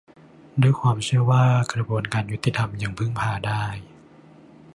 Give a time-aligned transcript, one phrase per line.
[0.61, 1.43] ด้วยความเชื่อว่า
[1.73, 3.63] กระบวนการยุติธรรมยังพึ่งพาได้